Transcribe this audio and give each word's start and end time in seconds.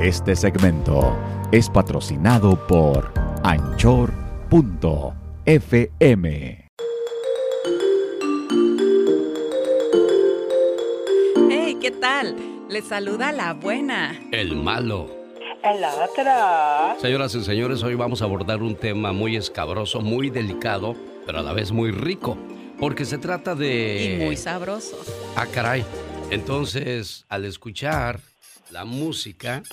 Este 0.00 0.36
segmento 0.36 1.18
es 1.50 1.68
patrocinado 1.68 2.56
por 2.68 3.12
anchor.fm. 3.42 4.14
Hey, 11.50 11.78
¿qué 11.80 11.90
tal? 12.00 12.36
Les 12.68 12.86
saluda 12.86 13.32
la 13.32 13.54
buena. 13.54 14.16
El 14.30 14.54
malo. 14.54 15.10
El 15.64 15.82
otro. 15.82 17.00
Señoras 17.00 17.34
y 17.34 17.42
señores, 17.42 17.82
hoy 17.82 17.96
vamos 17.96 18.22
a 18.22 18.26
abordar 18.26 18.62
un 18.62 18.76
tema 18.76 19.12
muy 19.12 19.34
escabroso, 19.34 20.00
muy 20.00 20.30
delicado, 20.30 20.94
pero 21.26 21.40
a 21.40 21.42
la 21.42 21.52
vez 21.52 21.72
muy 21.72 21.90
rico. 21.90 22.38
Porque 22.78 23.04
se 23.04 23.18
trata 23.18 23.56
de... 23.56 24.16
Y 24.20 24.24
muy 24.24 24.36
sabroso. 24.36 24.96
Ah, 25.34 25.46
caray. 25.52 25.84
Entonces, 26.30 27.26
al 27.28 27.44
escuchar 27.44 28.20
la 28.70 28.84
música, 28.84 29.64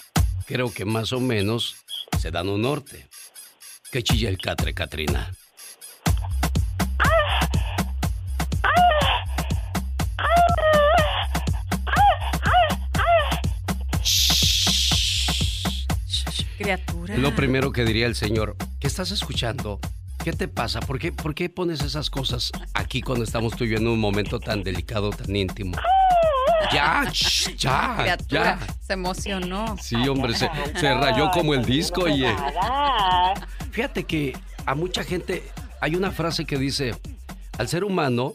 creo 0.45 0.71
que 0.71 0.85
más 0.85 1.11
o 1.11 1.19
menos 1.19 1.75
se 2.19 2.31
dan 2.31 2.49
un 2.49 2.61
norte. 2.61 3.07
¿Qué 3.91 4.03
chilla 4.03 4.29
el 4.29 4.37
catre, 4.37 4.73
Katrina? 4.73 5.31
Criatura. 16.57 17.17
Lo 17.17 17.35
primero 17.35 17.71
que 17.71 17.83
diría 17.83 18.07
el 18.07 18.15
señor, 18.15 18.55
¿qué 18.79 18.87
estás 18.87 19.11
escuchando? 19.11 19.79
¿Qué 20.23 20.31
te 20.33 20.47
pasa? 20.47 20.79
¿Por 20.79 20.97
qué, 20.97 21.11
¿Por 21.11 21.35
qué 21.35 21.49
pones 21.49 21.81
esas 21.83 22.09
cosas 22.09 22.51
aquí 22.73 23.01
cuando 23.01 23.23
estamos 23.23 23.55
tú 23.55 23.65
y 23.65 23.69
yo 23.69 23.77
en 23.77 23.87
un 23.87 23.99
momento 23.99 24.39
tan 24.39 24.63
delicado, 24.63 25.11
tan 25.11 25.35
íntimo? 25.35 25.77
Ya, 26.75 27.11
ya, 27.57 28.17
ya. 28.27 28.59
Se 28.81 28.93
emocionó. 28.93 29.77
Sí, 29.81 29.95
hombre, 30.07 30.33
se, 30.33 30.49
se 30.79 30.93
rayó 30.93 31.31
como 31.31 31.53
el 31.53 31.65
disco, 31.65 32.03
oye. 32.03 32.33
Fíjate 33.71 34.03
que 34.03 34.37
a 34.65 34.75
mucha 34.75 35.03
gente 35.03 35.43
hay 35.81 35.95
una 35.95 36.11
frase 36.11 36.45
que 36.45 36.57
dice, 36.57 36.95
al 37.57 37.67
ser 37.67 37.83
humano... 37.83 38.33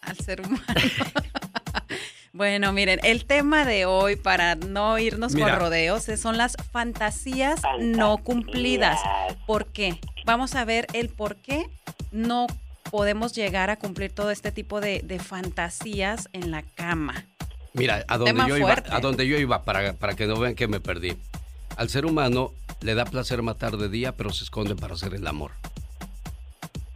Al 0.00 0.16
ser 0.16 0.40
humano. 0.40 0.64
Bueno, 2.38 2.72
miren, 2.72 3.00
el 3.02 3.24
tema 3.24 3.64
de 3.64 3.84
hoy, 3.84 4.14
para 4.14 4.54
no 4.54 4.96
irnos 5.00 5.34
con 5.34 5.50
rodeos, 5.56 6.04
son 6.04 6.36
las 6.38 6.56
fantasías, 6.70 7.60
no 7.80 8.18
cumplidas. 8.18 9.00
¿Por 9.44 9.66
qué? 9.66 9.98
Vamos 10.24 10.54
a 10.54 10.64
ver 10.64 10.86
el 10.92 11.08
por 11.08 11.34
qué 11.34 11.68
no 12.12 12.46
podemos 12.90 13.34
llegar 13.34 13.70
a 13.70 13.76
cumplir 13.76 14.12
todo 14.12 14.30
este 14.30 14.52
tipo 14.52 14.80
de, 14.80 15.20
fantasías 15.22 16.28
en 16.32 16.50
la 16.50 16.62
cama. 16.62 17.26
Mira, 17.74 18.04
a 18.08 18.18
donde, 18.18 18.48
yo 18.48 18.56
iba, 18.56 18.82
a 18.90 19.00
donde 19.00 19.26
yo 19.26 19.38
iba, 19.38 19.62
para, 19.62 19.92
para 19.94 20.14
que 20.14 20.26
no 20.26 20.38
vean 20.38 20.54
que 20.54 20.68
me 20.68 20.80
perdí. 20.80 21.16
Al 21.76 21.88
ser 21.88 22.06
humano 22.06 22.52
le 22.80 22.94
da 22.94 23.04
placer 23.04 23.42
matar 23.42 23.76
de 23.76 23.88
día, 23.88 24.16
pero 24.16 24.32
se 24.32 24.44
esconde 24.44 24.74
para 24.74 24.94
hacer 24.94 25.14
el 25.14 25.26
amor. 25.26 25.52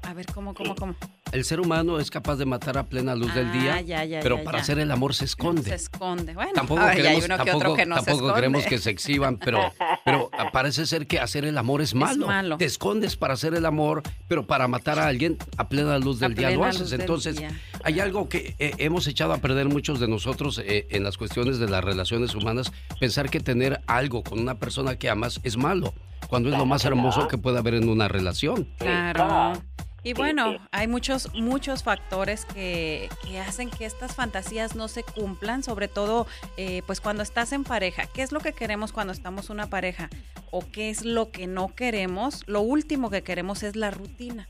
A 0.02 0.14
ver, 0.14 0.26
¿cómo, 0.26 0.54
cómo, 0.54 0.74
cómo? 0.74 0.96
El 1.33 1.44
ser 1.44 1.61
humano 1.61 1.98
es 1.98 2.11
capaz 2.11 2.36
de 2.36 2.44
matar 2.44 2.77
a 2.77 2.84
plena 2.84 3.14
luz 3.14 3.34
del 3.34 3.48
ah, 3.48 3.83
día, 3.83 4.20
pero 4.22 4.44
para 4.44 4.58
hacer 4.58 4.78
el 4.78 4.91
amor 4.91 5.14
se 5.14 5.25
esconde. 5.25 5.62
Se 5.62 5.75
esconde. 5.75 6.34
Bueno, 6.34 6.52
tampoco 6.55 6.83
queremos, 6.94 7.27
tampoco, 7.27 7.75
que, 7.75 7.86
tampoco 7.86 8.34
queremos 8.34 8.66
que 8.66 8.77
se 8.77 8.91
exhiban, 8.91 9.38
pero, 9.38 9.72
pero 10.05 10.30
parece 10.53 10.84
ser 10.84 11.06
que 11.06 11.19
hacer 11.19 11.47
el 11.47 11.56
amor 11.56 11.80
es 11.80 11.94
malo. 11.94 12.58
Te 12.58 12.66
escondes 12.66 13.16
para 13.16 13.33
hacer 13.33 13.55
el 13.55 13.64
amor, 13.64 14.03
pero 14.28 14.47
para 14.47 14.69
matar 14.69 14.98
a 14.98 15.06
alguien 15.06 15.38
a 15.56 15.69
plena 15.69 15.98
luz 15.98 16.20
del 16.20 16.34
día 16.34 16.50
lo 16.50 16.64
haces. 16.64 16.92
Entonces, 16.92 17.42
hay 17.83 18.00
algo 18.00 18.28
que 18.28 18.55
eh, 18.58 18.75
hemos 18.77 19.06
echado 19.06 19.33
a 19.33 19.38
perder 19.38 19.69
muchos 19.69 20.00
de 20.00 20.08
nosotros 20.08 20.60
eh, 20.62 20.86
en 20.91 21.03
las 21.03 21.16
cuestiones 21.16 21.58
de 21.58 21.66
las 21.66 21.83
relaciones 21.83 22.34
humanas, 22.34 22.72
pensar 23.00 23.30
que 23.30 23.41
tener 23.41 23.80
algo 23.86 24.22
con 24.22 24.38
una 24.38 24.56
persona 24.56 24.97
que 24.97 25.08
amas 25.08 25.41
es 25.44 25.56
malo, 25.56 25.94
cuando 26.28 26.50
es 26.50 26.58
lo 26.58 26.66
más 26.66 26.84
hermoso 26.84 27.27
que 27.27 27.38
puede 27.38 27.56
haber 27.56 27.75
en 27.75 27.88
una 27.88 28.08
relación. 28.08 28.69
Claro. 28.78 29.55
Y 30.04 30.14
bueno, 30.14 30.56
hay 30.72 30.88
muchos, 30.88 31.32
muchos 31.32 31.84
factores 31.84 32.44
que, 32.44 33.08
que, 33.24 33.38
hacen 33.38 33.70
que 33.70 33.86
estas 33.86 34.14
fantasías 34.14 34.74
no 34.74 34.88
se 34.88 35.04
cumplan, 35.04 35.62
sobre 35.62 35.86
todo 35.86 36.26
eh, 36.56 36.82
pues 36.86 37.00
cuando 37.00 37.22
estás 37.22 37.52
en 37.52 37.62
pareja. 37.62 38.06
¿Qué 38.06 38.22
es 38.22 38.32
lo 38.32 38.40
que 38.40 38.52
queremos 38.52 38.92
cuando 38.92 39.12
estamos 39.12 39.48
una 39.48 39.68
pareja? 39.68 40.10
¿O 40.50 40.64
qué 40.70 40.90
es 40.90 41.04
lo 41.04 41.30
que 41.30 41.46
no 41.46 41.74
queremos? 41.74 42.42
Lo 42.46 42.62
último 42.62 43.10
que 43.10 43.22
queremos 43.22 43.62
es 43.62 43.76
la 43.76 43.92
rutina. 43.92 44.48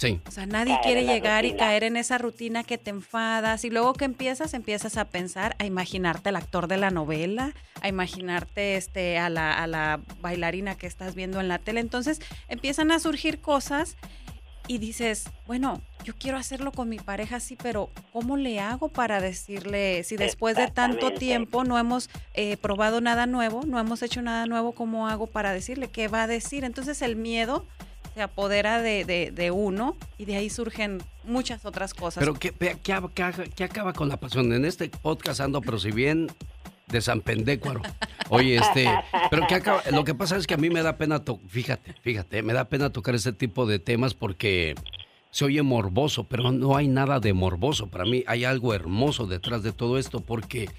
Sí. 0.00 0.18
O 0.26 0.30
sea, 0.30 0.46
nadie 0.46 0.78
quiere 0.82 1.04
llegar 1.04 1.44
y 1.44 1.54
caer 1.54 1.84
en 1.84 1.98
esa 1.98 2.16
rutina 2.16 2.64
que 2.64 2.78
te 2.78 2.88
enfadas 2.88 3.66
y 3.66 3.70
luego 3.70 3.92
que 3.92 4.06
empiezas, 4.06 4.54
empiezas 4.54 4.96
a 4.96 5.04
pensar, 5.04 5.56
a 5.58 5.66
imaginarte 5.66 6.30
al 6.30 6.36
actor 6.36 6.68
de 6.68 6.78
la 6.78 6.90
novela, 6.90 7.52
a 7.82 7.88
imaginarte 7.88 8.76
este, 8.76 9.18
a, 9.18 9.28
la, 9.28 9.52
a 9.52 9.66
la 9.66 10.00
bailarina 10.22 10.74
que 10.74 10.86
estás 10.86 11.14
viendo 11.14 11.38
en 11.38 11.48
la 11.48 11.58
tele. 11.58 11.80
Entonces 11.80 12.22
empiezan 12.48 12.92
a 12.92 12.98
surgir 12.98 13.42
cosas 13.42 13.98
y 14.70 14.78
dices, 14.78 15.24
bueno, 15.48 15.82
yo 16.04 16.14
quiero 16.16 16.38
hacerlo 16.38 16.70
con 16.70 16.88
mi 16.88 17.00
pareja, 17.00 17.40
sí, 17.40 17.58
pero 17.60 17.90
¿cómo 18.12 18.36
le 18.36 18.60
hago 18.60 18.88
para 18.88 19.20
decirle 19.20 20.04
si 20.04 20.16
después 20.16 20.56
de 20.56 20.68
tanto 20.68 21.10
tiempo 21.10 21.64
no 21.64 21.76
hemos 21.76 22.08
eh, 22.34 22.56
probado 22.56 23.00
nada 23.00 23.26
nuevo, 23.26 23.62
no 23.66 23.80
hemos 23.80 24.00
hecho 24.04 24.22
nada 24.22 24.46
nuevo, 24.46 24.70
¿cómo 24.70 25.08
hago 25.08 25.26
para 25.26 25.52
decirle 25.52 25.88
qué 25.88 26.06
va 26.06 26.22
a 26.22 26.26
decir? 26.28 26.62
Entonces 26.62 27.02
el 27.02 27.16
miedo 27.16 27.66
se 28.14 28.22
apodera 28.22 28.80
de, 28.80 29.50
uno 29.52 29.96
y 30.18 30.26
de 30.26 30.36
ahí 30.36 30.48
surgen 30.48 31.02
muchas 31.24 31.64
otras 31.64 31.92
cosas. 31.92 32.20
Pero 32.20 32.34
¿qué, 32.34 32.52
qué, 32.52 33.64
acaba 33.64 33.92
con 33.92 34.08
la 34.08 34.18
pasión? 34.18 34.52
En 34.52 34.64
este 34.64 34.88
podcast 34.88 35.40
ando, 35.40 35.62
pero 35.62 35.80
si 35.80 35.90
bien 35.90 36.28
de 36.86 37.00
San 37.00 37.22
Pendécuaro. 37.22 37.82
Oye, 38.30 38.56
este, 38.56 38.88
pero 39.30 39.46
que 39.46 39.56
acaba, 39.56 39.82
lo 39.90 40.04
que 40.04 40.14
pasa 40.16 40.36
es 40.36 40.46
que 40.46 40.54
a 40.54 40.56
mí 40.56 40.70
me 40.70 40.82
da 40.82 40.96
pena, 40.96 41.22
fíjate, 41.48 41.94
fíjate, 42.00 42.42
me 42.42 42.52
da 42.52 42.64
pena 42.64 42.90
tocar 42.90 43.14
ese 43.14 43.32
tipo 43.32 43.66
de 43.66 43.78
temas 43.78 44.14
porque 44.14 44.74
se 45.30 45.44
oye 45.44 45.62
morboso, 45.62 46.24
pero 46.24 46.50
no 46.52 46.76
hay 46.76 46.88
nada 46.88 47.20
de 47.20 47.32
morboso. 47.32 47.88
Para 47.88 48.04
mí 48.04 48.24
hay 48.26 48.44
algo 48.44 48.74
hermoso 48.74 49.26
detrás 49.26 49.62
de 49.62 49.72
todo 49.72 49.98
esto 49.98 50.20
porque, 50.20 50.70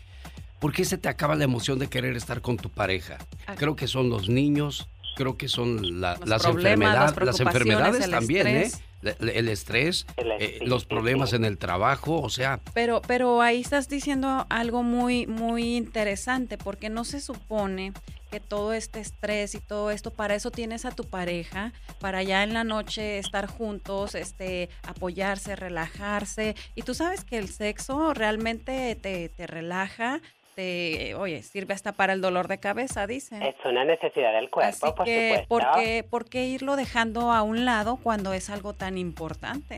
¿por 0.59 0.73
qué 0.73 0.85
se 0.85 0.97
te 0.97 1.09
acaba 1.09 1.35
la 1.35 1.43
emoción 1.43 1.77
de 1.77 1.87
querer 1.87 2.15
estar 2.15 2.41
con 2.41 2.57
tu 2.57 2.69
pareja? 2.69 3.17
Ah. 3.47 3.55
Creo 3.57 3.75
que 3.75 3.87
son 3.87 4.09
los 4.09 4.29
niños, 4.29 4.87
creo 5.15 5.37
que 5.37 5.47
son 5.47 6.01
las, 6.01 6.19
enfermedades, 6.45 7.15
las 7.23 7.39
enfermedades 7.39 8.09
también, 8.09 8.47
¿eh? 8.47 8.71
El 9.03 9.49
estrés, 9.49 10.05
eh, 10.17 10.59
los 10.61 10.85
problemas 10.85 11.33
en 11.33 11.45
el 11.45 11.57
trabajo, 11.57 12.21
o 12.21 12.29
sea. 12.29 12.59
Pero, 12.73 13.01
pero 13.01 13.41
ahí 13.41 13.61
estás 13.61 13.89
diciendo 13.89 14.45
algo 14.49 14.83
muy, 14.83 15.27
muy 15.27 15.75
interesante, 15.75 16.57
porque 16.57 16.89
no 16.89 17.03
se 17.03 17.21
supone 17.21 17.93
que 18.31 18.39
todo 18.39 18.71
este 18.73 19.01
estrés 19.01 19.55
y 19.55 19.59
todo 19.59 19.91
esto, 19.91 20.11
para 20.11 20.35
eso 20.35 20.51
tienes 20.51 20.85
a 20.85 20.91
tu 20.91 21.03
pareja, 21.03 21.73
para 21.99 22.23
ya 22.23 22.43
en 22.43 22.53
la 22.53 22.63
noche 22.63 23.19
estar 23.19 23.45
juntos, 23.47 24.15
este, 24.15 24.69
apoyarse, 24.87 25.55
relajarse. 25.55 26.55
Y 26.73 26.83
tú 26.83 26.93
sabes 26.93 27.25
que 27.25 27.37
el 27.37 27.49
sexo 27.49 28.13
realmente 28.13 28.95
te, 28.95 29.27
te 29.27 29.47
relaja, 29.47 30.21
te, 30.55 31.15
oye, 31.15 31.43
sirve 31.43 31.73
hasta 31.73 31.91
para 31.91 32.13
el 32.13 32.21
dolor 32.21 32.47
de 32.47 32.59
cabeza, 32.59 33.07
dicen. 33.07 33.41
Es 33.41 33.55
una 33.65 33.83
necesidad 33.83 34.33
del 34.33 34.49
cuerpo, 34.49 34.87
Así 34.87 35.03
que, 35.03 35.45
¿por, 35.47 35.63
qué, 35.75 36.05
¿por 36.07 36.29
qué 36.29 36.45
irlo 36.45 36.75
dejando 36.75 37.31
a 37.31 37.41
un 37.41 37.65
lado 37.65 37.97
cuando 37.97 38.33
es 38.33 38.49
algo 38.49 38.73
tan 38.73 38.97
importante? 38.97 39.77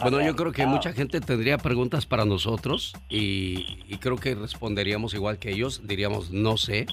bueno, 0.00 0.20
yo 0.20 0.34
creo 0.34 0.50
que 0.50 0.66
mucha 0.66 0.92
gente 0.92 1.20
tendría 1.20 1.56
preguntas 1.56 2.04
para 2.04 2.24
nosotros 2.24 2.94
y, 3.08 3.78
y, 3.86 3.98
creo 3.98 4.16
que 4.16 4.34
responderíamos 4.34 5.14
igual 5.14 5.38
que 5.38 5.50
ellos, 5.50 5.82
diríamos 5.84 6.32
no 6.32 6.56
sé, 6.56 6.86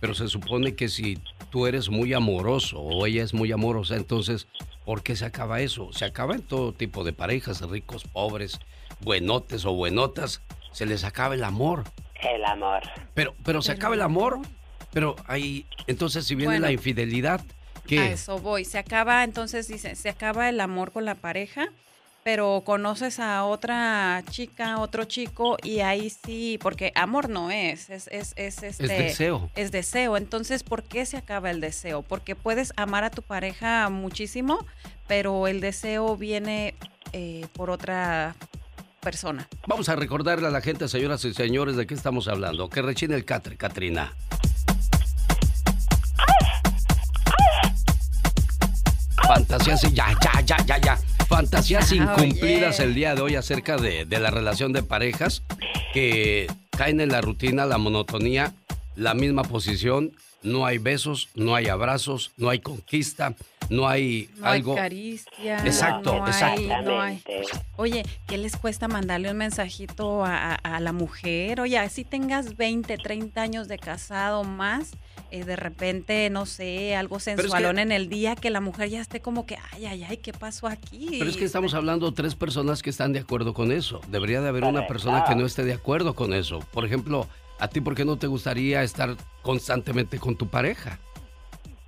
pero 0.00 0.14
se 0.14 0.26
supone 0.26 0.74
que 0.74 0.88
si 0.88 1.18
tú 1.50 1.66
eres 1.66 1.88
muy 1.88 2.12
amoroso 2.12 2.80
o 2.80 3.06
ella 3.06 3.22
es 3.22 3.34
muy 3.34 3.52
amorosa, 3.52 3.94
entonces, 3.94 4.48
¿por 4.84 5.04
qué 5.04 5.14
se 5.14 5.24
acaba 5.24 5.60
eso? 5.60 5.92
Se 5.92 6.04
acaba 6.04 6.34
en 6.34 6.42
todo 6.42 6.72
tipo 6.72 7.04
de 7.04 7.12
parejas, 7.12 7.60
ricos, 7.60 8.04
pobres, 8.04 8.58
buenotes 9.00 9.64
o 9.64 9.72
buenotas, 9.72 10.42
se 10.72 10.86
les 10.86 11.04
acaba 11.04 11.34
el 11.34 11.44
amor. 11.44 11.84
El 12.14 12.44
amor. 12.44 12.82
Pero, 13.14 13.34
pero 13.44 13.62
se 13.62 13.72
acaba 13.72 13.94
el 13.94 14.02
amor, 14.02 14.40
pero 14.92 15.16
ahí, 15.26 15.66
entonces 15.86 16.26
si 16.26 16.34
viene 16.34 16.60
la 16.60 16.72
infidelidad, 16.72 17.40
¿qué? 17.86 17.98
A 18.00 18.10
eso 18.10 18.38
voy, 18.38 18.64
se 18.64 18.78
acaba, 18.78 19.24
entonces 19.24 19.68
dice, 19.68 19.94
se 19.94 20.08
acaba 20.08 20.48
el 20.48 20.60
amor 20.60 20.92
con 20.92 21.04
la 21.04 21.14
pareja, 21.14 21.68
pero 22.24 22.62
conoces 22.64 23.20
a 23.20 23.44
otra 23.44 24.22
chica, 24.30 24.78
otro 24.78 25.04
chico, 25.04 25.58
y 25.62 25.80
ahí 25.80 26.08
sí, 26.08 26.58
porque 26.62 26.90
amor 26.94 27.28
no 27.28 27.50
es, 27.50 27.90
es, 27.90 28.08
es, 28.10 28.32
es, 28.36 28.62
este, 28.62 28.84
es 28.84 28.88
deseo. 28.88 29.50
Es 29.54 29.70
deseo. 29.70 30.16
Entonces, 30.16 30.62
¿por 30.62 30.82
qué 30.82 31.04
se 31.04 31.18
acaba 31.18 31.50
el 31.50 31.60
deseo? 31.60 32.00
Porque 32.00 32.34
puedes 32.34 32.72
amar 32.76 33.04
a 33.04 33.10
tu 33.10 33.20
pareja 33.20 33.90
muchísimo, 33.90 34.66
pero 35.06 35.46
el 35.46 35.60
deseo 35.60 36.16
viene 36.16 36.74
eh, 37.12 37.46
por 37.52 37.68
otra 37.68 38.34
persona. 39.04 39.48
Vamos 39.68 39.88
a 39.88 39.94
recordarle 39.94 40.48
a 40.48 40.50
la 40.50 40.60
gente, 40.60 40.88
señoras 40.88 41.24
y 41.24 41.34
señores, 41.34 41.76
de 41.76 41.86
qué 41.86 41.94
estamos 41.94 42.26
hablando. 42.26 42.68
Que 42.68 42.82
rechine 42.82 43.14
el 43.14 43.24
catre, 43.24 43.56
Katrina. 43.56 44.12
Fantasías, 49.28 49.82
ya, 49.92 50.08
ya, 50.20 50.40
ya, 50.40 50.56
ya, 50.66 50.78
ya. 50.78 50.98
Fantasías 51.28 51.92
ah, 51.92 51.94
incumplidas 51.94 52.80
el 52.80 52.94
día 52.94 53.14
de 53.14 53.22
hoy 53.22 53.36
acerca 53.36 53.76
de, 53.76 54.04
de 54.04 54.20
la 54.20 54.30
relación 54.30 54.72
de 54.72 54.82
parejas 54.82 55.42
que 55.92 56.46
caen 56.70 57.00
en 57.00 57.10
la 57.10 57.20
rutina, 57.20 57.64
la 57.64 57.78
monotonía 57.78 58.54
la 58.96 59.14
misma 59.14 59.42
posición, 59.42 60.12
no 60.44 60.64
hay 60.66 60.78
besos, 60.78 61.28
no 61.34 61.54
hay 61.56 61.66
abrazos, 61.66 62.30
no 62.36 62.48
hay 62.50 62.60
conquista, 62.60 63.34
no 63.70 63.88
hay 63.88 64.28
No 64.36 64.46
algo. 64.46 64.72
hay 64.72 64.78
caricia. 64.78 65.58
Exacto, 65.64 66.14
no 66.16 66.24
hay- 66.26 66.30
exacto. 66.30 66.82
no 66.82 67.00
hay- 67.00 67.14
Exactamente. 67.16 67.58
Oye, 67.76 68.04
¿qué 68.28 68.38
les 68.38 68.56
cuesta 68.56 68.86
mandarle 68.86 69.30
un 69.30 69.38
mensajito 69.38 70.24
a, 70.24 70.52
a- 70.52 70.54
a 70.54 70.80
la 70.80 70.92
mujer? 70.92 71.60
Oye, 71.60 71.78
así 71.78 72.04
tengas 72.04 72.56
20, 72.56 72.96
30 72.98 73.42
años 73.42 73.66
de 73.68 73.78
casado 73.78 74.44
más, 74.44 74.92
eh, 75.30 75.44
de 75.44 75.56
repente, 75.56 76.28
no 76.30 76.44
sé, 76.46 76.94
algo 76.94 77.16
es 77.16 77.24
que- 77.24 77.36
sensualón 77.36 77.78
en 77.78 77.90
el 77.90 78.08
día, 78.08 78.36
que 78.36 78.50
la 78.50 78.60
mujer 78.60 78.90
ya 78.90 79.00
esté 79.00 79.20
como 79.20 79.46
que, 79.46 79.56
ay, 79.72 79.86
ay, 79.86 80.04
ay, 80.04 80.18
¿qué 80.18 80.32
pasó 80.32 80.66
aquí? 80.66 81.08
Pero 81.18 81.30
es 81.30 81.36
que 81.36 81.44
estamos 81.46 81.74
hablando 81.74 82.10
de 82.10 82.14
tres 82.14 82.34
personas 82.34 82.82
que 82.82 82.90
están 82.90 83.12
de 83.14 83.20
acuerdo 83.20 83.54
con 83.54 83.72
eso. 83.72 84.00
Debería 84.08 84.40
de 84.42 84.48
haber 84.50 84.64
una 84.64 84.86
persona 84.86 85.24
que 85.26 85.34
no 85.34 85.46
esté 85.46 85.64
de 85.64 85.72
acuerdo 85.72 86.14
con 86.14 86.34
eso. 86.34 86.60
Por 86.72 86.84
ejemplo, 86.84 87.26
¿a 87.58 87.68
ti 87.68 87.80
por 87.80 87.94
qué 87.94 88.04
no 88.04 88.16
te 88.16 88.26
gustaría 88.26 88.82
estar 88.82 89.16
constantemente 89.42 90.18
con 90.18 90.36
tu 90.36 90.48
pareja? 90.48 90.98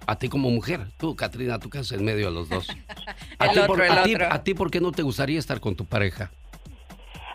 A 0.06 0.16
ti 0.18 0.28
como 0.28 0.50
mujer. 0.50 0.86
Tú, 0.98 1.16
Katrina, 1.16 1.58
tú 1.58 1.68
quedas 1.68 1.90
en 1.92 2.04
medio 2.04 2.26
de 2.26 2.32
los 2.32 2.48
dos. 2.48 2.68
¿A 3.38 3.48
ti 3.50 3.58
por, 3.66 3.80
el 3.82 3.90
a 3.92 4.02
ti- 4.04 4.14
otro. 4.14 4.32
a 4.32 4.44
ti 4.44 4.54
por 4.54 4.70
qué 4.70 4.80
no 4.80 4.92
te 4.92 5.02
gustaría 5.02 5.38
estar 5.38 5.60
con 5.60 5.74
tu 5.74 5.84
pareja? 5.84 6.30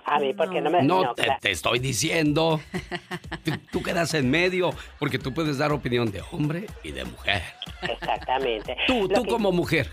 A 0.05 0.19
mí, 0.19 0.33
porque 0.33 0.59
no, 0.61 0.69
me. 0.69 0.81
No, 0.83 1.03
no, 1.03 1.13
te, 1.13 1.27
te 1.41 1.51
estoy 1.51 1.79
diciendo. 1.79 2.59
Tú, 3.45 3.51
tú 3.71 3.81
quedas 3.83 4.13
en 4.13 4.29
medio 4.29 4.71
porque 4.99 5.17
tú 5.19 5.33
puedes 5.33 5.57
dar 5.57 5.71
opinión 5.71 6.11
de 6.11 6.21
hombre 6.31 6.67
y 6.83 6.91
de 6.91 7.05
mujer. 7.05 7.41
Exactamente. 7.81 8.75
Tú, 8.87 9.07
Lo 9.07 9.15
tú 9.15 9.23
que- 9.23 9.29
como 9.29 9.51
mujer. 9.51 9.89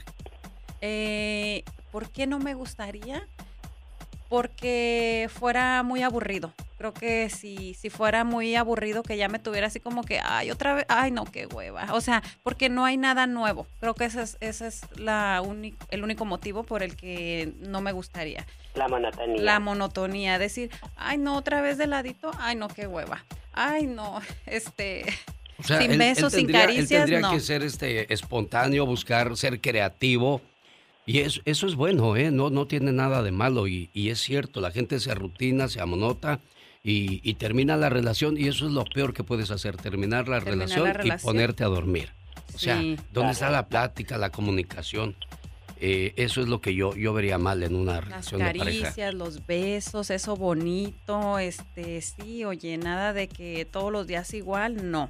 Eh, 0.81 1.62
¿Por 1.93 2.11
qué 2.11 2.26
no 2.26 2.38
me 2.38 2.55
gustaría? 2.55 3.26
Porque 4.28 5.28
fuera 5.32 5.82
muy 5.82 6.02
aburrido. 6.02 6.52
Creo 6.76 6.94
que 6.94 7.28
si, 7.30 7.75
si 7.75 7.90
fuera 7.90 8.22
muy 8.25 8.54
aburrido, 8.54 9.02
que 9.02 9.16
ya 9.16 9.28
me 9.28 9.38
tuviera 9.38 9.66
así 9.66 9.80
como 9.80 10.04
que, 10.04 10.20
ay, 10.22 10.50
otra 10.50 10.75
vez, 10.75 10.84
ay, 10.88 11.10
no, 11.10 11.25
qué 11.25 11.46
hueva. 11.46 11.88
O 11.92 12.00
sea, 12.00 12.22
porque 12.42 12.69
no 12.69 12.84
hay 12.84 12.96
nada 12.96 13.26
nuevo. 13.26 13.66
Creo 13.80 13.94
que 13.94 14.04
ese 14.04 14.22
es, 14.22 14.36
ese 14.40 14.69
es 14.69 14.82
la 14.96 15.42
uni- 15.44 15.75
el 15.90 16.04
único 16.04 16.25
motivo 16.25 16.62
por 16.62 16.82
el 16.82 16.94
que 16.94 17.52
no 17.60 17.80
me 17.80 17.90
gustaría. 17.92 18.46
La 18.75 18.86
monotonía. 18.86 19.42
La 19.42 19.58
monotonía, 19.60 20.38
decir, 20.38 20.70
ay, 20.96 21.19
no, 21.19 21.36
otra 21.36 21.60
vez 21.62 21.78
de 21.78 21.86
ladito, 21.88 22.30
ay, 22.38 22.54
no, 22.54 22.69
qué 22.69 22.86
hueva. 22.86 23.25
Ay, 23.52 23.86
no, 23.86 24.20
este, 24.46 25.04
O 25.58 25.64
sea, 25.64 25.78
Sin 25.78 25.86
él- 25.90 25.92
él 25.94 25.98
besos, 26.14 26.32
sin 26.32 26.42
tendría- 26.46 26.60
Él 26.60 26.66
caricias, 26.69 27.00
tendría 27.00 27.20
no. 27.20 27.32
que 27.32 27.40
ser 27.40 27.62
este 27.64 28.12
espontáneo, 28.12 28.86
buscar 28.86 29.36
ser 29.36 29.60
creativo. 29.60 30.40
Y 31.08 31.20
eso, 31.20 31.40
eso 31.46 31.66
es 31.66 31.75
bueno, 31.75 32.16
¿eh? 32.16 32.31
No, 32.31 32.50
no 32.50 32.66
tiene 32.66 32.93
nada 32.93 33.22
de 33.22 33.32
malo. 33.32 33.66
Y, 33.66 33.88
y 33.94 34.10
es 34.10 34.20
cierto, 34.20 34.60
la 34.60 34.70
gente 34.70 35.00
se 35.00 35.14
rutina, 35.14 35.66
se 35.69 35.81
amonota 35.81 36.40
y, 36.84 37.20
y 37.28 37.34
termina 37.34 37.76
la 37.76 37.88
relación. 37.88 38.37
Y 38.37 38.46
eso 38.49 38.66
es 38.66 38.72
lo 38.72 38.84
peor 38.84 39.14
que 39.14 39.25
puedes 39.25 39.50
hacer, 39.50 39.76
terminar 39.76 40.28
la, 40.28 40.40
Terminar 40.40 40.69
relación, 40.69 40.84
la 40.87 40.93
relación. 40.93 41.20
y 41.20 41.25
ponerte 41.25 41.64
a 41.64 41.69
dormir. 41.69 42.10
O 42.55 42.58
sea, 42.58 42.78
Sí. 42.81 42.96
¿dónde 43.12 43.32
está 43.32 43.50
la 43.50 43.69
plática, 43.69 44.19
la 44.19 44.31
comunicación? 44.31 45.16
Eh, 45.81 46.12
eso 46.16 46.40
es 46.40 46.49
lo 46.49 46.60
que 46.60 46.75
yo, 46.75 46.94
yo 46.96 47.12
vería 47.14 47.38
mal 47.38 47.62
en 47.62 47.76
una 47.76 47.94
Las 47.94 48.04
relación 48.04 48.40
de 48.40 48.46
pareja. 48.46 48.64
caricias, 48.82 49.14
los 49.14 49.46
besos, 49.46 50.11
eso 50.11 50.37
bonito, 50.37 51.38
este, 51.38 52.02
sí, 52.02 52.44
oye, 52.44 52.76
nada 52.78 53.12
de 53.12 53.28
que 53.28 53.64
todos 53.64 53.93
los 53.93 54.06
días 54.08 54.34
igual, 54.34 54.90
no. 54.90 55.08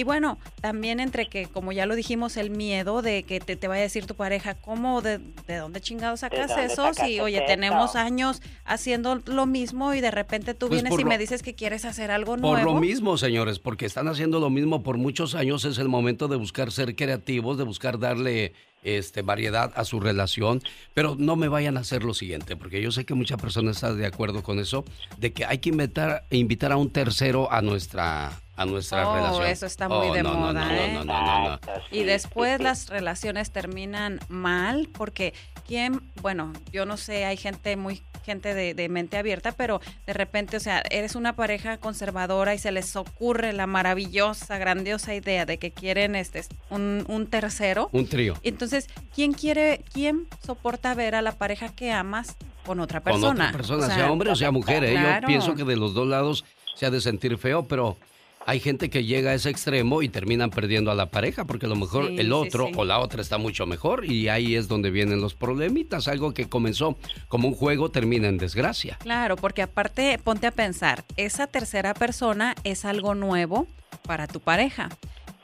Y 0.00 0.02
bueno, 0.02 0.38
también 0.62 0.98
entre 0.98 1.26
que, 1.28 1.44
como 1.46 1.72
ya 1.72 1.84
lo 1.84 1.94
dijimos, 1.94 2.38
el 2.38 2.48
miedo 2.48 3.02
de 3.02 3.22
que 3.22 3.38
te, 3.38 3.54
te 3.54 3.68
vaya 3.68 3.80
a 3.80 3.82
decir 3.82 4.06
tu 4.06 4.14
pareja, 4.14 4.54
¿cómo, 4.54 5.02
de, 5.02 5.18
de 5.46 5.56
dónde 5.56 5.82
chingados 5.82 6.20
sacas 6.20 6.56
eso? 6.56 6.94
Si, 6.94 7.20
oye, 7.20 7.42
tenemos 7.46 7.96
años 7.96 8.40
haciendo 8.64 9.16
lo 9.26 9.44
mismo 9.44 9.92
y 9.92 10.00
de 10.00 10.10
repente 10.10 10.54
tú 10.54 10.68
Pues 10.68 10.78
vienes 10.80 10.88
por 10.92 11.00
y 11.00 11.02
lo- 11.02 11.08
me 11.10 11.18
dices 11.18 11.42
que 11.42 11.54
quieres 11.54 11.84
hacer 11.84 12.10
algo 12.10 12.32
Por 12.38 12.40
nuevo. 12.40 12.72
lo 12.72 12.80
mismo, 12.80 13.18
señores, 13.18 13.58
porque 13.58 13.84
están 13.84 14.08
haciendo 14.08 14.40
lo 14.40 14.48
mismo 14.48 14.82
por 14.82 14.96
muchos 14.96 15.34
años, 15.34 15.66
es 15.66 15.76
el 15.76 15.88
momento 15.90 16.28
de 16.28 16.36
buscar 16.36 16.72
ser 16.72 16.96
creativos, 16.96 17.58
de 17.58 17.64
buscar 17.64 17.98
darle 17.98 18.54
este, 18.82 19.22
variedad 19.22 19.72
a 19.76 19.84
su 19.84 20.00
relación, 20.00 20.62
pero 20.94 21.16
no 21.18 21.36
me 21.36 21.48
vayan 21.48 21.76
a 21.76 21.80
hacer 21.80 22.02
lo 22.04 22.14
siguiente, 22.14 22.56
porque 22.56 22.80
yo 22.80 22.90
sé 22.92 23.04
que 23.04 23.14
muchas 23.14 23.40
personas 23.40 23.76
están 23.76 23.98
de 23.98 24.06
acuerdo 24.06 24.42
con 24.42 24.58
eso, 24.58 24.84
de 25.18 25.32
que 25.32 25.44
hay 25.44 25.58
que 25.58 25.68
invitar, 25.70 26.24
invitar 26.30 26.72
a 26.72 26.76
un 26.76 26.90
tercero 26.90 27.50
a 27.52 27.60
nuestra, 27.62 28.32
a 28.56 28.64
nuestra 28.66 29.08
Oh, 29.08 29.14
relación. 29.14 29.46
eso 29.46 29.66
está 29.66 29.88
muy 29.88 30.10
de 30.16 30.22
no, 30.22 30.32
no, 30.34 30.38
moda, 30.38 30.64
no, 30.64 30.72
¿eh? 30.72 31.00
no, 31.04 31.60
Y 31.90 32.04
después 32.04 32.60
las 32.60 32.88
relaciones 32.88 33.50
terminan 33.50 34.20
mal 34.28 34.88
porque 34.92 35.34
quién, 35.66 36.00
bueno, 36.22 36.52
yo 36.72 36.86
no 36.86 36.96
sé, 36.96 37.24
hay 37.24 37.36
gente 37.36 37.76
muy 37.76 38.02
gente 38.30 38.54
de, 38.54 38.74
de 38.74 38.88
mente 38.88 39.16
abierta, 39.18 39.52
pero 39.52 39.80
de 40.06 40.12
repente, 40.12 40.56
o 40.56 40.60
sea, 40.60 40.82
eres 40.90 41.14
una 41.14 41.34
pareja 41.34 41.78
conservadora 41.78 42.54
y 42.54 42.58
se 42.58 42.70
les 42.70 42.94
ocurre 42.96 43.52
la 43.52 43.66
maravillosa, 43.66 44.56
grandiosa 44.58 45.14
idea 45.14 45.46
de 45.46 45.58
que 45.58 45.72
quieren 45.72 46.14
este 46.14 46.44
un, 46.70 47.04
un 47.08 47.26
tercero. 47.26 47.88
Un 47.92 48.06
trío. 48.06 48.34
Entonces, 48.42 48.88
¿quién 49.14 49.32
quiere, 49.32 49.82
quién 49.92 50.26
soporta 50.46 50.94
ver 50.94 51.14
a 51.14 51.22
la 51.22 51.32
pareja 51.32 51.68
que 51.74 51.90
amas 51.90 52.36
con 52.64 52.80
otra 52.80 53.00
persona? 53.00 53.26
Con 53.28 53.40
otra 53.40 53.52
persona, 53.52 53.84
O 53.84 53.86
sea, 53.86 53.96
sea 53.96 54.12
hombre 54.12 54.30
o 54.30 54.36
sea 54.36 54.50
mujer. 54.50 54.84
¿eh? 54.84 54.94
Yo 54.94 55.26
pienso 55.26 55.54
que 55.54 55.64
de 55.64 55.76
los 55.76 55.92
dos 55.92 56.06
lados 56.06 56.44
se 56.76 56.86
ha 56.86 56.90
de 56.90 57.00
sentir 57.00 57.36
feo, 57.36 57.64
pero 57.64 57.96
hay 58.46 58.58
gente 58.58 58.90
que 58.90 59.04
llega 59.04 59.30
a 59.30 59.34
ese 59.34 59.50
extremo 59.50 60.02
y 60.02 60.08
terminan 60.08 60.50
perdiendo 60.50 60.90
a 60.90 60.94
la 60.94 61.06
pareja 61.06 61.44
porque 61.44 61.66
a 61.66 61.68
lo 61.68 61.76
mejor 61.76 62.08
Sí, 62.08 62.16
el 62.18 62.32
otro 62.32 62.66
sí. 62.68 62.72
o 62.76 62.84
la 62.84 62.98
otra 62.98 63.20
está 63.20 63.38
mucho 63.38 63.66
mejor 63.66 64.04
y 64.06 64.28
ahí 64.28 64.56
es 64.56 64.66
donde 64.66 64.90
vienen 64.90 65.20
los 65.20 65.34
problemitas. 65.34 66.08
Algo 66.08 66.32
que 66.32 66.48
comenzó 66.48 66.96
como 67.28 67.48
un 67.48 67.54
juego 67.54 67.90
termina 67.90 68.28
en 68.28 68.38
desgracia. 68.38 68.96
Claro, 69.00 69.36
porque 69.36 69.62
aparte, 69.62 70.18
ponte 70.22 70.46
a 70.46 70.50
pensar, 70.52 71.04
esa 71.16 71.46
tercera 71.46 71.94
persona 71.94 72.54
es 72.64 72.84
algo 72.84 73.14
nuevo 73.14 73.66
para 74.06 74.26
tu 74.26 74.40
pareja. 74.40 74.88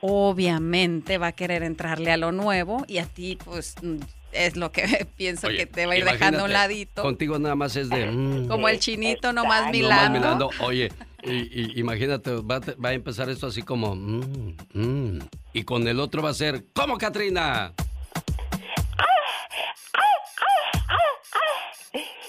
Obviamente 0.01 1.19
va 1.19 1.29
a 1.29 1.33
querer 1.33 1.63
entrarle 1.63 2.11
a 2.13 2.17
lo 2.17 2.33
nuevo 2.33 2.85
y 2.89 2.99
a 2.99 3.07
ti, 3.07 3.39
pues, 3.45 3.75
mm, 3.83 3.97
es 4.33 4.57
lo 4.57 4.73
que 4.73 5.07
pienso 5.17 5.49
Oye, 5.49 5.59
que 5.59 5.67
te 5.67 5.87
va 5.87 5.93
a 5.93 5.97
ir 5.99 6.05
dejando 6.05 6.41
a 6.41 6.45
un 6.45 6.53
ladito. 6.53 7.03
Contigo 7.03 7.39
nada 7.39 7.55
más 7.55 7.77
es 7.77 7.89
de... 7.91 8.07
mm, 8.11 8.49
Como 8.49 8.69
el 8.69 8.79
chinito 8.79 9.33
nomás 9.33 9.59
nomás 9.59 9.73
milando. 9.73 10.19
mirando. 10.19 10.51
Oye, 10.61 10.91
y, 11.27 11.61
y- 11.61 11.81
imagínate, 11.81 12.31
va, 12.43 12.57
a 12.57 12.61
te- 12.61 12.75
va 12.75 12.91
a 12.91 12.93
empezar 12.93 13.29
esto 13.31 13.47
así 13.49 13.63
como... 13.63 13.95
mm, 13.97 14.57
mm, 14.75 15.19
y 15.53 15.65
con 15.65 15.87
el 15.89 16.01
otro 16.01 16.23
va 16.23 16.31
a 16.31 16.35
ser... 16.35 16.65
¿Cómo, 16.75 16.97
Katrina? 16.99 17.73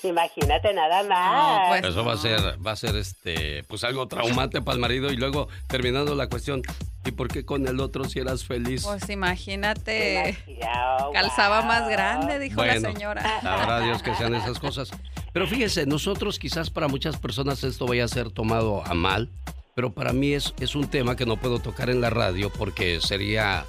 Imagínate 0.03 0.73
nada 0.73 1.03
más. 1.03 1.69
pues- 1.81 1.91
Eso 1.91 2.05
va 2.05 2.13
a 2.13 2.17
ser, 2.17 2.39
va 2.65 2.71
a 2.71 2.75
ser 2.75 2.95
este, 2.95 3.63
pues 3.65 3.83
algo 3.83 4.07
traumante 4.07 4.61
para 4.61 4.75
el 4.75 4.79
marido 4.79 5.11
y 5.11 5.17
luego 5.17 5.47
terminando 5.67 6.15
la 6.15 6.27
cuestión, 6.29 6.61
¿y 7.03 7.11
por 7.11 7.27
qué 7.27 7.43
con 7.43 7.67
el 7.67 7.79
otro 7.79 8.05
si 8.05 8.19
eras 8.19 8.45
feliz? 8.45 8.83
Pues 8.85 9.09
imagínate, 9.09 10.37
oh, 11.01 11.11
calzaba 11.11 11.63
más 11.63 11.89
grande, 11.89 12.39
dijo 12.39 12.55
Bueno, 12.57 12.79
la 12.79 12.93
señora. 12.93 13.41
Sabrá 13.41 13.79
Dios 13.81 14.01
que 14.03 14.15
sean 14.15 14.35
esas 14.35 14.59
cosas. 14.59 14.91
Pero 15.37 15.45
fíjese, 15.45 15.85
nosotros 15.85 16.39
quizás 16.39 16.71
para 16.71 16.87
muchas 16.87 17.15
personas 17.17 17.63
esto 17.63 17.85
vaya 17.85 18.05
a 18.05 18.07
ser 18.07 18.31
tomado 18.31 18.83
a 18.83 18.95
mal, 18.95 19.29
pero 19.75 19.93
para 19.93 20.11
mí 20.11 20.33
es, 20.33 20.55
es 20.59 20.73
un 20.73 20.87
tema 20.87 21.15
que 21.15 21.27
no 21.27 21.37
puedo 21.37 21.59
tocar 21.59 21.91
en 21.91 22.01
la 22.01 22.09
radio 22.09 22.49
porque 22.49 22.99
sería 23.01 23.63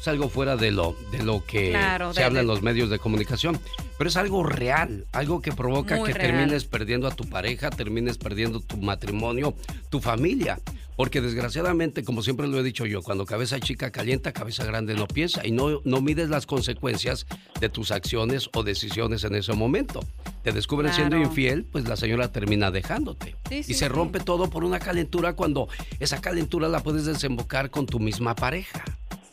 es 0.00 0.08
algo 0.08 0.30
fuera 0.30 0.56
de 0.56 0.70
lo, 0.70 0.96
de 1.12 1.22
lo 1.22 1.44
que 1.44 1.72
Claro, 1.72 2.14
se 2.14 2.20
de- 2.20 2.24
habla 2.24 2.40
en 2.40 2.46
los 2.46 2.62
medios 2.62 2.88
de 2.88 2.98
comunicación. 2.98 3.60
Pero 3.98 4.08
es 4.08 4.16
algo 4.16 4.44
real, 4.44 5.04
algo 5.12 5.42
que 5.42 5.52
provoca 5.52 6.02
que 6.02 6.14
real. 6.14 6.28
termines 6.30 6.64
perdiendo 6.64 7.06
a 7.06 7.10
tu 7.10 7.28
pareja, 7.28 7.68
termines 7.68 8.16
perdiendo 8.16 8.60
tu 8.60 8.78
matrimonio, 8.78 9.52
tu 9.90 10.00
familia. 10.00 10.58
Porque 10.96 11.20
desgraciadamente, 11.20 12.04
como 12.04 12.22
siempre 12.22 12.46
lo 12.46 12.58
he 12.58 12.62
dicho 12.62 12.86
yo, 12.86 13.02
cuando 13.02 13.24
cabeza 13.24 13.58
chica 13.60 13.90
calienta, 13.90 14.32
cabeza 14.32 14.64
grande 14.64 14.94
no 14.94 15.06
piensa 15.06 15.46
y 15.46 15.52
no, 15.52 15.80
no 15.84 16.00
mides 16.00 16.28
las 16.28 16.46
consecuencias 16.46 17.26
de 17.60 17.68
tus 17.68 17.90
acciones 17.90 18.50
o 18.54 18.62
decisiones 18.62 19.24
en 19.24 19.34
ese 19.34 19.52
momento. 19.54 20.00
Te 20.42 20.52
descubren 20.52 20.92
siendo 20.92 21.16
infiel, 21.16 21.64
pues 21.64 21.88
la 21.88 21.96
señora 21.96 22.32
termina 22.32 22.70
dejándote. 22.70 23.36
Sí, 23.48 23.62
sí, 23.62 23.72
y 23.72 23.74
se 23.74 23.86
sí. 23.86 23.88
rompe 23.88 24.20
todo 24.20 24.50
por 24.50 24.64
una 24.64 24.78
calentura 24.78 25.34
cuando 25.34 25.68
esa 25.98 26.20
calentura 26.20 26.68
la 26.68 26.82
puedes 26.82 27.04
desembocar 27.04 27.70
con 27.70 27.86
tu 27.86 27.98
misma 27.98 28.34
pareja. 28.34 28.84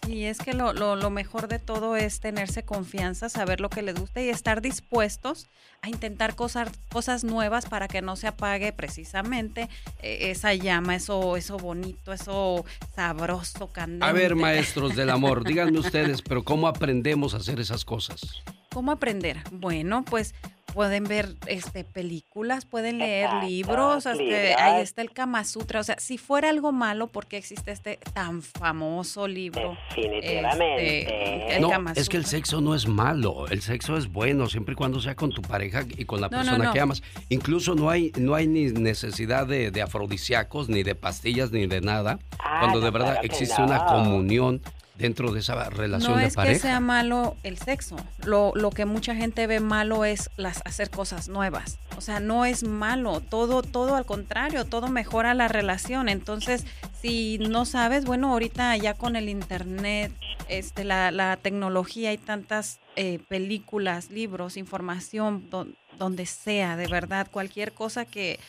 Sí, 0.07 0.23
es 0.23 0.37
que 0.37 0.53
lo, 0.53 0.71
lo, 0.71 0.95
lo 0.95 1.09
mejor 1.09 1.49
de 1.49 1.59
todo 1.59 1.97
es 1.97 2.21
tenerse 2.21 2.63
confianza, 2.63 3.27
saber 3.27 3.59
lo 3.59 3.69
que 3.69 3.81
les 3.81 3.99
gusta 3.99 4.21
y 4.21 4.29
estar 4.29 4.61
dispuestos 4.61 5.49
a 5.81 5.89
intentar 5.89 6.33
cosas, 6.33 6.69
cosas 6.89 7.25
nuevas 7.25 7.65
para 7.65 7.89
que 7.89 8.01
no 8.01 8.15
se 8.15 8.27
apague 8.27 8.71
precisamente 8.71 9.67
eh, 10.01 10.31
esa 10.31 10.53
llama, 10.53 10.95
eso, 10.95 11.35
eso 11.35 11.57
bonito, 11.57 12.13
eso 12.13 12.63
sabroso, 12.95 13.67
candente. 13.73 14.05
A 14.05 14.13
ver, 14.13 14.35
maestros 14.35 14.95
del 14.95 15.09
amor, 15.09 15.43
díganme 15.43 15.77
ustedes, 15.77 16.21
pero 16.21 16.41
¿cómo 16.41 16.69
aprendemos 16.69 17.33
a 17.33 17.37
hacer 17.37 17.59
esas 17.59 17.83
cosas? 17.83 18.43
¿Cómo 18.71 18.93
aprender? 18.93 19.43
Bueno, 19.51 20.05
pues 20.05 20.33
pueden 20.77 21.05
ver 21.05 21.37
este 21.47 21.83
películas, 21.83 22.65
pueden 22.67 22.99
leer 22.99 23.25
Exacto, 23.25 23.47
libros, 23.47 24.05
este, 24.05 24.23
libros. 24.23 24.55
ahí 24.59 24.81
está 24.83 25.01
el 25.01 25.09
Kama 25.11 25.43
Sutra. 25.43 25.79
O 25.79 25.83
sea, 25.83 25.97
si 25.97 26.19
fuera 26.19 26.51
algo 26.51 26.71
malo, 26.71 27.07
¿por 27.07 27.25
qué 27.25 27.37
existe 27.37 27.71
este 27.71 27.97
tan 28.13 28.43
famoso 28.43 29.27
libro? 29.27 29.75
Definitivamente. 29.95 30.99
Este, 31.01 31.55
el 31.55 31.61
No, 31.63 31.69
Kama 31.71 31.93
es 31.95 32.07
que 32.09 32.17
el 32.17 32.25
Sutra. 32.25 32.37
sexo 32.37 32.61
no 32.61 32.75
es 32.75 32.87
malo, 32.87 33.47
el 33.47 33.63
sexo 33.63 33.97
es 33.97 34.07
bueno 34.07 34.45
siempre 34.47 34.73
y 34.73 34.75
cuando 34.75 34.99
sea 35.01 35.15
con 35.15 35.31
tu 35.31 35.41
pareja 35.41 35.83
y 35.97 36.05
con 36.05 36.21
la 36.21 36.27
No, 36.29 36.37
persona 36.37 36.65
no. 36.65 36.73
que 36.73 36.79
amas. 36.79 37.01
Incluso 37.29 37.73
no 37.73 37.89
hay, 37.89 38.11
no 38.19 38.35
hay 38.35 38.45
ni 38.45 38.65
necesidad 38.65 39.47
de, 39.47 39.71
de 39.71 39.81
afrodisíacos, 39.81 40.69
ni 40.69 40.83
de 40.83 40.93
pastillas, 40.93 41.49
ni 41.51 41.65
de 41.65 41.81
nada. 41.81 42.19
Ah, 42.37 42.59
cuando 42.59 42.81
de 42.81 42.91
verdad 42.91 43.13
claro 43.13 43.25
existe 43.25 43.55
no. 43.61 43.65
una 43.65 43.83
comunión 43.87 44.61
dentro 44.97 45.31
de 45.31 45.39
esa 45.41 45.69
relación 45.69 46.13
No 46.13 46.17
de 46.17 46.25
es 46.25 46.35
pareja. 46.35 46.53
que 46.55 46.59
sea 46.59 46.79
malo 46.79 47.35
el 47.43 47.57
sexo. 47.57 47.95
Lo, 48.25 48.51
lo 48.55 48.71
que 48.71 48.85
mucha 48.85 49.15
gente 49.15 49.45
ve 49.47 49.59
malo 49.59 50.05
es 50.05 50.29
las 50.37 50.61
hacer 50.65 50.89
cosas 50.89 51.27
nuevas. 51.29 51.77
O 51.97 52.01
sea, 52.01 52.19
no 52.19 52.45
es 52.45 52.63
malo. 52.63 53.21
Todo, 53.21 53.61
todo 53.61 53.95
al 53.95 54.05
contrario, 54.05 54.65
todo 54.65 54.87
mejora 54.87 55.33
la 55.33 55.47
relación. 55.47 56.09
Entonces, 56.09 56.65
si 57.01 57.37
no 57.39 57.65
sabes, 57.65 58.05
bueno, 58.05 58.31
ahorita 58.31 58.75
ya 58.77 58.93
con 58.95 59.15
el 59.15 59.29
internet, 59.29 60.11
este, 60.49 60.83
la, 60.83 61.11
la 61.11 61.37
tecnología, 61.37 62.09
hay 62.09 62.17
tantas 62.17 62.79
eh, 62.95 63.19
películas, 63.27 64.09
libros, 64.09 64.57
información, 64.57 65.49
don- 65.49 65.75
donde 65.97 66.25
sea, 66.27 66.75
de 66.77 66.87
verdad, 66.87 67.27
cualquier 67.31 67.71
cosa 67.71 68.05
que, 68.05 68.39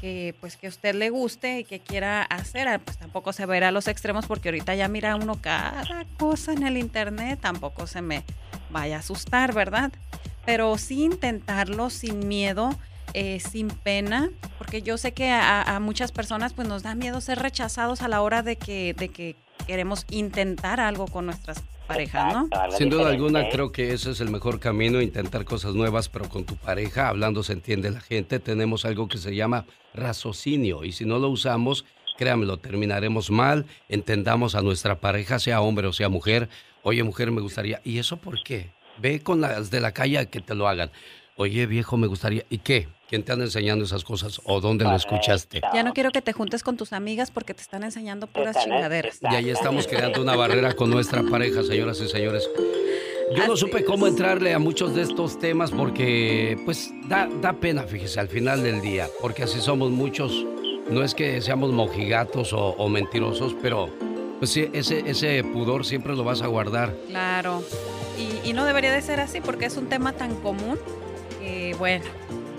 que 0.00 0.34
pues 0.40 0.56
que 0.56 0.66
a 0.66 0.70
usted 0.70 0.94
le 0.94 1.10
guste 1.10 1.60
y 1.60 1.64
que 1.64 1.80
quiera 1.80 2.22
hacer, 2.22 2.68
ah, 2.68 2.78
pues 2.78 2.98
tampoco 2.98 3.32
se 3.32 3.46
verá 3.46 3.68
a 3.68 3.72
los 3.72 3.88
extremos 3.88 4.26
porque 4.26 4.48
ahorita 4.48 4.74
ya 4.74 4.88
mira 4.88 5.16
uno 5.16 5.40
cada 5.40 6.04
cosa 6.18 6.52
en 6.52 6.66
el 6.66 6.76
internet, 6.76 7.38
tampoco 7.40 7.86
se 7.86 8.02
me 8.02 8.24
vaya 8.70 8.96
a 8.96 8.98
asustar, 9.00 9.52
¿verdad? 9.52 9.92
Pero 10.44 10.78
sí 10.78 11.04
intentarlo 11.04 11.90
sin 11.90 12.26
miedo, 12.28 12.70
eh, 13.14 13.40
sin 13.40 13.68
pena, 13.68 14.30
porque 14.58 14.82
yo 14.82 14.98
sé 14.98 15.12
que 15.12 15.30
a, 15.30 15.62
a 15.62 15.80
muchas 15.80 16.12
personas 16.12 16.52
pues 16.52 16.68
nos 16.68 16.82
da 16.82 16.94
miedo 16.94 17.20
ser 17.20 17.38
rechazados 17.38 18.02
a 18.02 18.08
la 18.08 18.22
hora 18.22 18.42
de 18.42 18.56
que, 18.56 18.94
de 18.94 19.08
que 19.08 19.36
queremos 19.66 20.06
intentar 20.10 20.80
algo 20.80 21.06
con 21.06 21.26
nuestras 21.26 21.62
parejas, 21.88 22.32
¿no? 22.32 22.48
Sin 22.76 22.90
duda 22.90 23.08
alguna 23.08 23.48
creo 23.48 23.72
que 23.72 23.92
ese 23.92 24.12
es 24.12 24.20
el 24.20 24.30
mejor 24.30 24.60
camino, 24.60 25.00
intentar 25.00 25.44
cosas 25.44 25.74
nuevas, 25.74 26.08
pero 26.08 26.28
con 26.28 26.44
tu 26.44 26.54
pareja, 26.56 27.08
hablando 27.08 27.42
se 27.42 27.54
entiende 27.54 27.90
la 27.90 28.00
gente, 28.00 28.38
tenemos 28.38 28.84
algo 28.84 29.08
que 29.08 29.18
se 29.18 29.34
llama 29.34 29.64
raciocinio 29.94 30.84
y 30.84 30.92
si 30.92 31.04
no 31.04 31.18
lo 31.18 31.28
usamos, 31.30 31.84
créamelo, 32.16 32.58
terminaremos 32.58 33.30
mal, 33.30 33.66
entendamos 33.88 34.54
a 34.54 34.62
nuestra 34.62 35.00
pareja, 35.00 35.38
sea 35.38 35.60
hombre 35.62 35.86
o 35.86 35.92
sea 35.92 36.08
mujer, 36.08 36.48
oye 36.82 37.02
mujer 37.02 37.30
me 37.32 37.40
gustaría, 37.40 37.80
¿y 37.84 37.98
eso 37.98 38.18
por 38.18 38.42
qué? 38.42 38.70
Ve 38.98 39.20
con 39.20 39.40
las 39.40 39.70
de 39.70 39.80
la 39.80 39.92
calle 39.92 40.18
a 40.18 40.26
que 40.26 40.40
te 40.40 40.54
lo 40.54 40.68
hagan. 40.68 40.90
Oye 41.40 41.66
viejo 41.66 41.96
me 41.96 42.08
gustaría, 42.08 42.44
¿y 42.50 42.58
qué? 42.58 42.88
¿Quién 43.08 43.22
te 43.22 43.30
anda 43.30 43.44
enseñando 43.44 43.84
esas 43.84 44.02
cosas 44.02 44.40
o 44.44 44.60
dónde 44.60 44.84
lo 44.84 44.96
escuchaste? 44.96 45.60
Ya 45.72 45.84
no 45.84 45.92
quiero 45.94 46.10
que 46.10 46.20
te 46.20 46.32
juntes 46.32 46.64
con 46.64 46.76
tus 46.76 46.92
amigas 46.92 47.30
porque 47.30 47.54
te 47.54 47.62
están 47.62 47.84
enseñando 47.84 48.26
puras 48.26 48.56
Están- 48.56 48.64
chingaderas. 48.74 49.20
Y 49.22 49.34
ahí 49.34 49.50
estamos 49.50 49.86
creando 49.86 50.20
una 50.20 50.34
barrera 50.34 50.74
con 50.74 50.90
nuestra 50.90 51.22
pareja, 51.22 51.62
señoras 51.62 52.00
y 52.00 52.08
señores. 52.08 52.50
Yo 53.36 53.46
no 53.46 53.56
supe 53.56 53.78
es. 53.78 53.84
cómo 53.84 54.08
entrarle 54.08 54.52
a 54.52 54.58
muchos 54.58 54.96
de 54.96 55.02
estos 55.02 55.38
temas 55.38 55.70
porque, 55.70 56.58
pues, 56.64 56.90
da, 57.06 57.28
da 57.40 57.52
pena, 57.52 57.84
fíjese, 57.84 58.18
al 58.18 58.28
final 58.28 58.64
del 58.64 58.80
día, 58.80 59.06
porque 59.20 59.44
así 59.44 59.60
somos 59.60 59.92
muchos. 59.92 60.44
No 60.90 61.04
es 61.04 61.14
que 61.14 61.40
seamos 61.40 61.70
mojigatos 61.70 62.52
o, 62.52 62.58
o 62.70 62.88
mentirosos, 62.88 63.54
pero, 63.62 63.90
pues 64.40 64.50
sí, 64.50 64.68
ese, 64.72 65.04
ese 65.08 65.44
pudor 65.44 65.86
siempre 65.86 66.16
lo 66.16 66.24
vas 66.24 66.42
a 66.42 66.48
guardar. 66.48 66.94
Claro. 67.06 67.62
Y, 68.18 68.48
y 68.50 68.52
no 68.54 68.64
debería 68.64 68.90
de 68.92 69.02
ser 69.02 69.20
así 69.20 69.40
porque 69.40 69.66
es 69.66 69.76
un 69.76 69.86
tema 69.88 70.12
tan 70.14 70.34
común 70.36 70.78
bueno, 71.78 72.04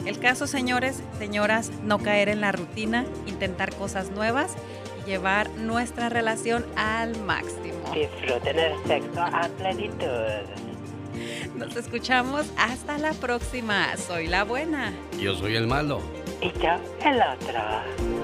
el 0.06 0.18
caso, 0.20 0.48
señores, 0.48 1.04
señoras, 1.18 1.72
no 1.84 2.00
caer 2.00 2.30
en 2.30 2.42
la 2.42 2.52
rutina, 2.52 3.06
intentar 3.28 3.76
cosas 3.76 4.12
nuevas 4.12 4.56
y 5.02 5.10
llevar 5.10 5.50
nuestra 5.52 6.10
relación 6.10 6.66
al 6.76 7.20
máximo. 7.24 7.94
Disfruten 7.94 8.58
el 8.58 8.88
sexo 8.88 9.22
a 9.22 9.50
plenitud. 9.58 10.08
Nos 11.56 11.76
escuchamos 11.76 12.50
hasta 12.58 12.98
la 12.98 13.12
próxima. 13.14 13.98
Soy 13.98 14.28
la 14.28 14.46
buena. 14.46 14.94
Yo 15.20 15.36
soy 15.36 15.56
el 15.56 15.68
malo. 15.68 16.02
Y 16.42 16.52
yo 16.60 16.80
el 17.06 17.22
otro. 17.22 18.19